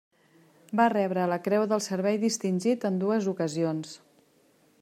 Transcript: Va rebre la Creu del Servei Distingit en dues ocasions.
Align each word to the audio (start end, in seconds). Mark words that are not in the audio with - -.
Va 0.79 0.87
rebre 0.93 1.27
la 1.33 1.37
Creu 1.49 1.67
del 1.73 1.85
Servei 1.89 2.19
Distingit 2.25 2.89
en 2.91 3.01
dues 3.05 3.29
ocasions. 3.37 3.97